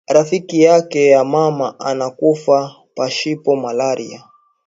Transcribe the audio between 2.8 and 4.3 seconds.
pashipo malari